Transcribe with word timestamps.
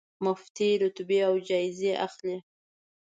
مفتې 0.23 0.69
رتبې 0.81 1.19
او 1.27 1.33
جایزې 1.47 1.93
اخلي. 2.07 2.37